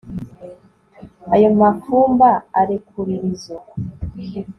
ayo 1.35 1.49
mafumba 1.61 2.29
arekurira 2.59 3.25
izo 3.33 3.57